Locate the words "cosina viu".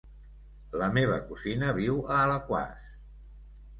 1.27-2.01